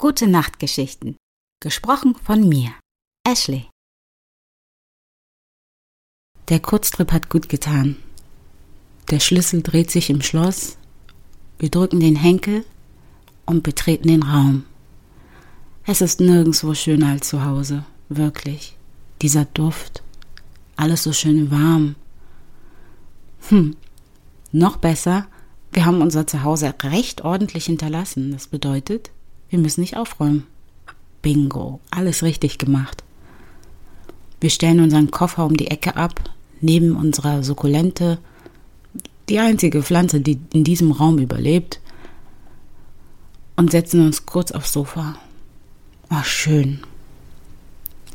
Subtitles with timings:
[0.00, 1.16] Gute Nachtgeschichten.
[1.60, 2.70] Gesprochen von mir,
[3.26, 3.68] Ashley.
[6.48, 7.96] Der Kurztrip hat gut getan.
[9.10, 10.78] Der Schlüssel dreht sich im Schloss.
[11.58, 12.64] Wir drücken den Henkel
[13.44, 14.66] und betreten den Raum.
[15.84, 18.76] Es ist nirgendwo schöner als zu Hause, wirklich.
[19.20, 20.04] Dieser Duft,
[20.76, 21.96] alles so schön warm.
[23.48, 23.74] Hm,
[24.52, 25.26] noch besser,
[25.72, 28.30] wir haben unser Zuhause recht ordentlich hinterlassen.
[28.30, 29.10] Das bedeutet,
[29.50, 30.46] wir müssen nicht aufräumen.
[31.22, 33.02] Bingo, alles richtig gemacht.
[34.40, 36.30] Wir stellen unseren Koffer um die Ecke ab,
[36.60, 38.18] neben unserer Sukkulente,
[39.28, 41.80] die einzige Pflanze, die in diesem Raum überlebt,
[43.56, 45.16] und setzen uns kurz aufs Sofa.
[46.08, 46.80] Ach, schön.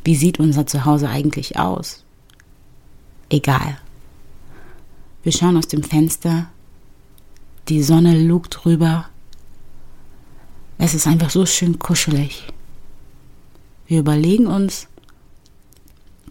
[0.06, 2.04] Wie sieht unser Zuhause eigentlich aus?
[3.30, 3.78] Egal.
[5.24, 6.48] Wir schauen aus dem Fenster,
[7.70, 9.10] die Sonne lugt rüber
[10.78, 12.48] es ist einfach so schön kuschelig.
[13.88, 14.88] Wir überlegen uns,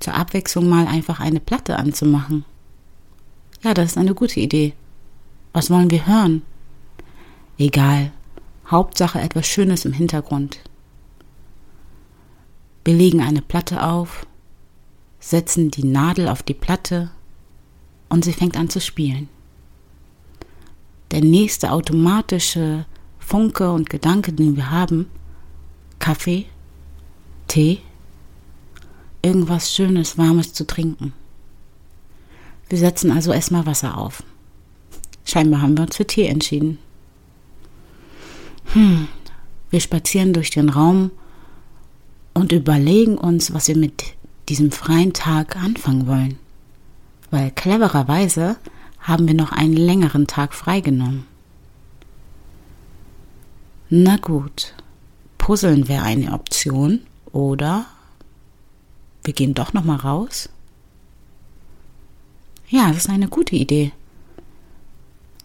[0.00, 2.44] zur Abwechslung mal einfach eine Platte anzumachen.
[3.62, 4.74] Ja, das ist eine gute Idee.
[5.52, 6.42] Was wollen wir hören?
[7.58, 8.10] Egal.
[8.66, 10.58] Hauptsache etwas Schönes im Hintergrund.
[12.84, 14.26] Wir legen eine Platte auf,
[15.20, 17.10] setzen die Nadel auf die Platte
[18.08, 19.28] und sie fängt an zu spielen.
[21.12, 22.86] Der nächste automatische
[23.24, 25.06] Funke und Gedanke, den wir haben,
[25.98, 26.46] Kaffee,
[27.48, 27.78] Tee,
[29.22, 31.12] irgendwas Schönes, Warmes zu trinken.
[32.68, 34.22] Wir setzen also erstmal Wasser auf.
[35.24, 36.78] Scheinbar haben wir uns für Tee entschieden.
[38.72, 39.08] Hm,
[39.70, 41.10] wir spazieren durch den Raum
[42.34, 44.02] und überlegen uns, was wir mit
[44.48, 46.38] diesem freien Tag anfangen wollen.
[47.30, 48.56] Weil clevererweise
[49.00, 51.24] haben wir noch einen längeren Tag freigenommen.
[53.94, 54.72] Na gut,
[55.36, 57.84] Puzzeln wäre eine Option oder?
[59.22, 60.48] Wir gehen doch noch mal raus.
[62.70, 63.92] Ja, das ist eine gute Idee.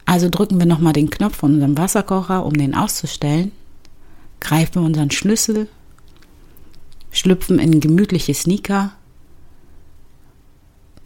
[0.05, 3.51] Also drücken wir noch mal den Knopf von unserem Wasserkocher, um den auszustellen,
[4.39, 5.67] greifen unseren Schlüssel,
[7.11, 8.93] schlüpfen in gemütliche Sneaker,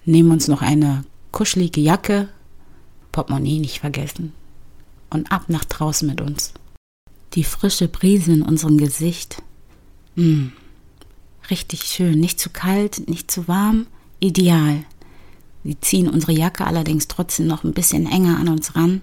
[0.06, 2.30] nehmen uns noch eine kuschelige Jacke,
[3.12, 4.32] Portemonnaie nicht vergessen.
[5.10, 6.54] Und ab nach draußen mit uns
[7.34, 9.42] die frische Brise in unserem Gesicht.
[10.16, 10.48] Mm,
[11.50, 13.88] richtig schön, nicht zu kalt, nicht zu warm,
[14.20, 14.84] ideal.
[15.64, 19.02] Wir ziehen unsere Jacke allerdings trotzdem noch ein bisschen enger an uns ran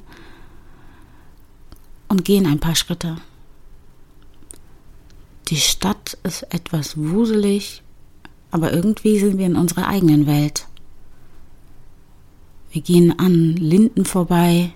[2.08, 3.16] und gehen ein paar Schritte.
[5.48, 7.82] Die Stadt ist etwas wuselig,
[8.50, 10.66] aber irgendwie sind wir in unserer eigenen Welt.
[12.70, 14.72] Wir gehen an Linden vorbei,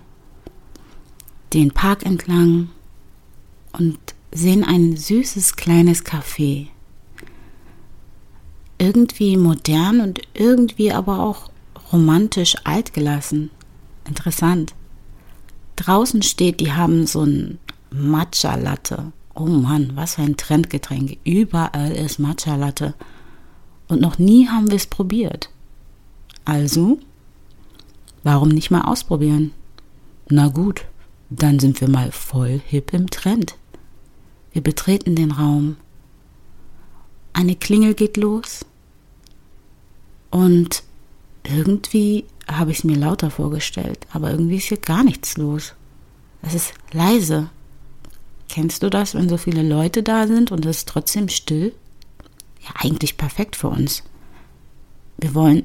[1.53, 2.69] den Park entlang,
[3.73, 3.97] und
[4.31, 6.67] sehen ein süßes kleines Café.
[8.77, 11.49] Irgendwie modern und irgendwie aber auch
[11.91, 13.51] romantisch altgelassen.
[14.07, 14.73] Interessant.
[15.75, 17.59] Draußen steht, die haben so ein
[17.91, 19.11] Matcha-Latte.
[19.35, 21.17] Oh Mann, was für ein Trendgetränk.
[21.23, 22.93] Überall ist Matcha-Latte.
[23.87, 25.49] Und noch nie haben wir es probiert.
[26.45, 26.99] Also,
[28.23, 29.51] warum nicht mal ausprobieren?
[30.29, 30.85] Na gut,
[31.29, 33.55] dann sind wir mal voll hip im Trend.
[34.53, 35.77] Wir betreten den Raum.
[37.33, 38.65] Eine Klingel geht los.
[40.29, 40.83] Und
[41.43, 45.73] irgendwie habe ich es mir lauter vorgestellt, aber irgendwie ist hier gar nichts los.
[46.41, 47.49] Es ist leise.
[48.47, 51.73] Kennst du das, wenn so viele Leute da sind und es ist trotzdem still?
[52.61, 54.03] Ja, eigentlich perfekt für uns.
[55.17, 55.63] Wir wollen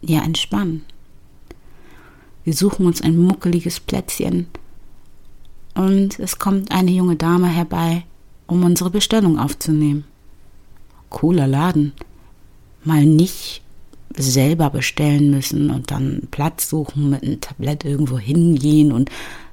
[0.00, 0.84] ja entspannen.
[2.44, 4.46] Wir suchen uns ein muckeliges Plätzchen
[5.74, 8.04] und es kommt eine junge Dame herbei
[8.50, 10.04] um unsere Bestellung aufzunehmen.
[11.08, 11.92] Cooler Laden.
[12.82, 13.62] Mal nicht
[14.16, 19.10] selber bestellen müssen und dann Platz suchen, mit einem Tablett irgendwo hingehen und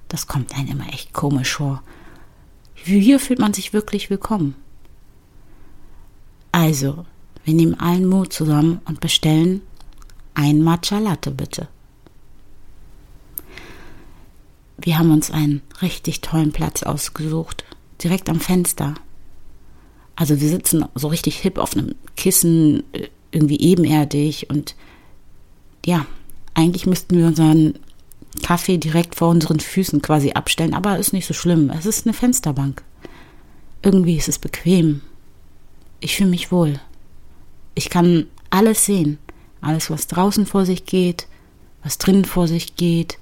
[0.07, 1.83] das kommt einem immer echt komisch vor.
[2.73, 4.55] Hier fühlt man sich wirklich willkommen.
[6.51, 7.05] Also,
[7.43, 9.61] wir nehmen allen Mut zusammen und bestellen
[10.33, 11.67] ein Matcha Latte bitte.
[14.79, 17.65] Wir haben uns einen richtig tollen Platz ausgesucht
[18.03, 18.95] direkt am Fenster.
[20.15, 24.75] Also wir sitzen so richtig hip auf einem Kissen, äh, irgendwie ebenerdig und
[25.85, 26.05] ja,
[26.53, 27.75] eigentlich müssten wir unseren
[28.43, 31.69] Kaffee direkt vor unseren Füßen quasi abstellen, aber ist nicht so schlimm.
[31.69, 32.83] Es ist eine Fensterbank.
[33.83, 35.01] Irgendwie ist es bequem.
[35.99, 36.79] Ich fühle mich wohl.
[37.75, 39.17] Ich kann alles sehen.
[39.61, 41.27] Alles, was draußen vor sich geht,
[41.83, 43.17] was drinnen vor sich geht.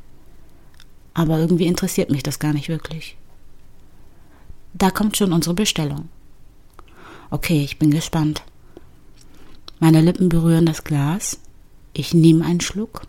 [1.13, 3.16] Aber irgendwie interessiert mich das gar nicht wirklich.
[4.77, 6.10] Da kommt schon unsere Bestellung.
[7.30, 8.44] Okay, ich bin gespannt.
[9.80, 11.39] Meine Lippen berühren das Glas.
[11.94, 13.04] Ich nehme einen Schluck.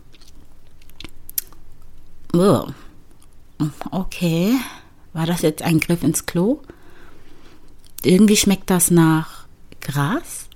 [3.91, 4.53] Okay.
[5.11, 6.61] War das jetzt ein Griff ins Klo?
[8.03, 9.45] Irgendwie schmeckt das nach
[9.81, 10.47] Gras,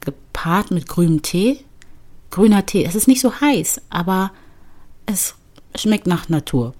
[0.00, 1.64] gepaart mit grünem Tee.
[2.30, 2.84] Grüner Tee.
[2.84, 4.32] Es ist nicht so heiß, aber
[5.04, 5.36] es
[5.76, 6.74] schmeckt nach Natur.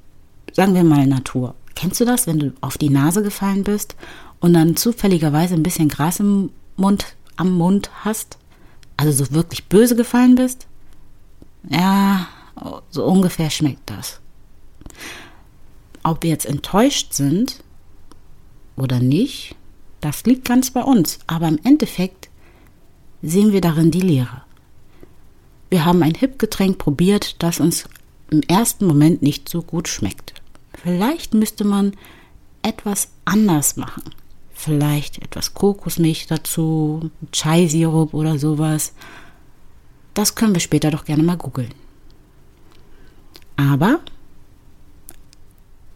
[0.52, 1.54] Sagen wir mal Natur.
[1.76, 3.94] Kennst du das, wenn du auf die Nase gefallen bist
[4.40, 8.38] und dann zufälligerweise ein bisschen Gras im Mund, am Mund hast?
[8.96, 10.66] Also so wirklich böse gefallen bist?
[11.68, 12.26] Ja,
[12.90, 14.20] so ungefähr schmeckt das.
[16.02, 17.62] Ob wir jetzt enttäuscht sind
[18.76, 19.54] oder nicht,
[20.00, 21.18] das liegt ganz bei uns.
[21.26, 22.30] Aber im Endeffekt
[23.22, 24.42] sehen wir darin die Lehre.
[25.68, 27.84] Wir haben ein Hip-Getränk probiert, das uns
[28.30, 30.34] im ersten Moment nicht so gut schmeckt.
[30.86, 31.94] Vielleicht müsste man
[32.62, 34.04] etwas anders machen.
[34.52, 38.92] Vielleicht etwas Kokosmilch dazu, Chai-Sirup oder sowas.
[40.14, 41.74] Das können wir später doch gerne mal googeln.
[43.56, 43.98] Aber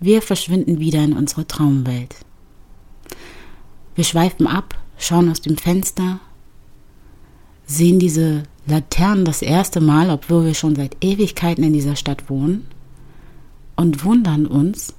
[0.01, 2.17] wir verschwinden wieder in unsere Traumwelt.
[3.95, 6.19] Wir schweifen ab, schauen aus dem Fenster,
[7.65, 12.67] sehen diese Laternen das erste Mal, obwohl wir schon seit Ewigkeiten in dieser Stadt wohnen,
[13.81, 14.93] und wundern uns,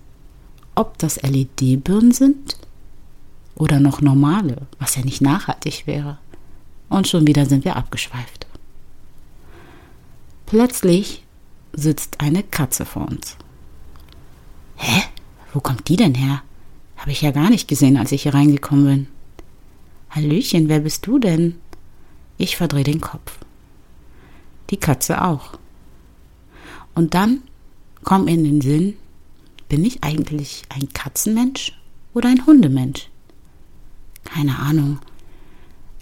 [0.74, 2.57] ob das LED-Birnen sind
[3.54, 6.18] oder noch normale, was ja nicht nachhaltig wäre.
[6.89, 8.48] Und schon wieder sind wir abgeschweift.
[10.48, 11.24] Plötzlich
[11.74, 13.38] sitzt eine Katze vor uns.
[14.78, 15.04] Hä?
[15.54, 16.42] Wo kommt die denn her?
[16.98, 19.07] Habe ich ja gar nicht gesehen, als ich hier reingekommen bin.
[20.10, 21.57] Hallöchen, wer bist du denn?
[22.39, 23.38] Ich verdrehe den Kopf.
[24.72, 25.60] Die Katze auch.
[26.95, 27.44] Und dann
[28.03, 28.95] kommt in den Sinn,
[29.69, 31.74] bin ich eigentlich ein Katzenmensch
[32.13, 33.09] oder ein Hundemensch?
[34.24, 35.00] Keine Ahnung.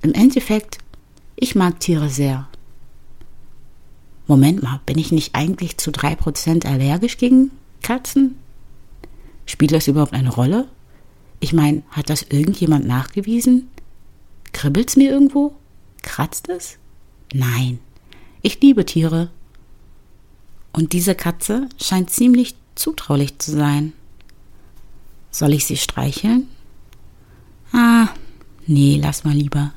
[0.02, 0.80] Im Endeffekt,
[1.36, 2.48] ich mag Tiere sehr.
[4.28, 7.52] Moment mal, bin ich nicht eigentlich zu drei Prozent allergisch gegen
[7.82, 8.36] Katzen?
[9.46, 10.68] Spielt das überhaupt eine Rolle?
[11.40, 13.70] Ich meine, hat das irgendjemand nachgewiesen?
[14.52, 15.54] Kribbelt's mir irgendwo?
[16.02, 16.78] Kratzt es?
[17.34, 17.80] Nein.
[18.42, 19.32] Ich liebe Tiere.
[20.74, 23.94] Und diese Katze scheint ziemlich zutraulich zu sein.
[25.32, 26.48] Soll ich sie streicheln?
[27.72, 28.10] Ah,
[28.66, 29.74] nee, lass mal lieber.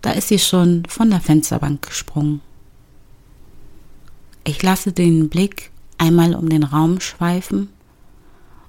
[0.00, 2.40] Da ist sie schon von der Fensterbank gesprungen.
[4.44, 7.70] Ich lasse den Blick einmal um den Raum schweifen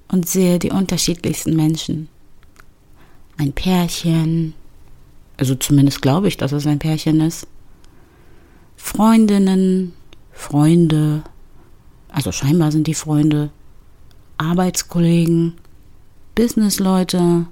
[0.08, 2.08] und sehe die unterschiedlichsten Menschen.
[3.36, 4.54] Ein Pärchen,
[5.36, 7.46] also zumindest glaube ich, dass es ein Pärchen ist.
[8.76, 9.92] Freundinnen,
[10.46, 11.24] Freunde,
[12.08, 13.50] also scheinbar sind die Freunde,
[14.38, 15.54] Arbeitskollegen,
[16.36, 17.46] Businessleute,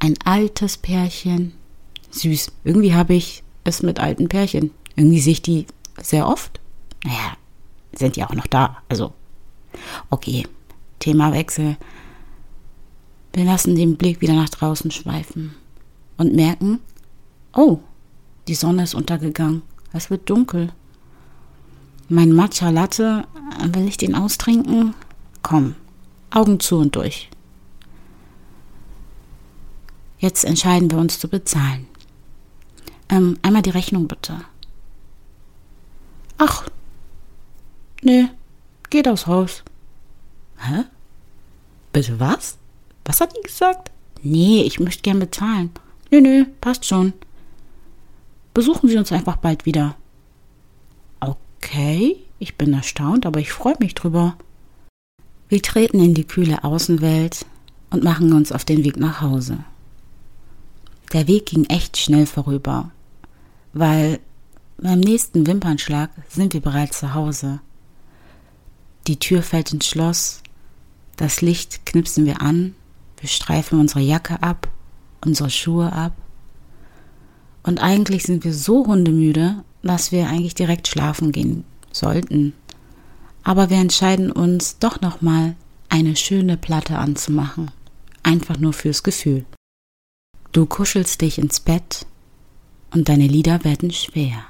[0.00, 1.52] ein altes Pärchen.
[2.10, 2.50] Süß.
[2.64, 4.72] Irgendwie habe ich es mit alten Pärchen.
[4.96, 5.66] Irgendwie sehe ich die
[6.00, 6.60] sehr oft.
[7.04, 7.36] Naja,
[7.96, 8.78] sind ja auch noch da.
[8.88, 9.12] Also,
[10.10, 10.44] okay.
[10.98, 11.76] Themawechsel.
[13.32, 15.54] Wir lassen den Blick wieder nach draußen schweifen
[16.16, 16.80] und merken,
[17.54, 17.78] oh,
[18.48, 19.62] die Sonne ist untergegangen.
[19.92, 20.72] Es wird dunkel.
[22.08, 23.26] Mein Matcha Latte,
[23.64, 24.94] will ich den austrinken?
[25.42, 25.74] Komm,
[26.30, 27.30] Augen zu und durch.
[30.18, 31.86] Jetzt entscheiden wir uns zu bezahlen.
[33.08, 34.40] Ähm, einmal die Rechnung bitte.
[36.38, 36.68] Ach,
[38.02, 38.28] nee,
[38.90, 39.64] geht aus Haus.
[40.58, 40.84] Hä?
[41.92, 42.56] Bitte was?
[43.04, 43.90] Was hat die gesagt?
[44.22, 45.70] Nee, ich möchte gern bezahlen.
[46.10, 47.12] Nö, nö, passt schon.
[48.54, 49.96] Besuchen Sie uns einfach bald wieder.
[51.64, 54.36] Okay, ich bin erstaunt, aber ich freue mich drüber.
[55.48, 57.46] Wir treten in die kühle Außenwelt
[57.90, 59.58] und machen uns auf den Weg nach Hause.
[61.12, 62.90] Der Weg ging echt schnell vorüber,
[63.72, 64.18] weil
[64.76, 67.60] beim nächsten Wimpernschlag sind wir bereits zu Hause.
[69.06, 70.42] Die Tür fällt ins Schloss,
[71.16, 72.74] das Licht knipsen wir an,
[73.20, 74.68] wir streifen unsere Jacke ab,
[75.24, 76.12] unsere Schuhe ab.
[77.62, 82.54] Und eigentlich sind wir so hundemüde, dass wir eigentlich direkt schlafen gehen sollten
[83.44, 85.56] aber wir entscheiden uns doch nochmal
[85.88, 87.70] eine schöne Platte anzumachen,
[88.22, 89.44] einfach nur fürs Gefühl.
[90.52, 92.06] Du kuschelst dich ins Bett
[92.92, 94.44] und deine Lieder werden schwer.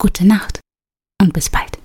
[0.00, 0.60] Gute Nacht
[1.20, 1.76] und bis bald.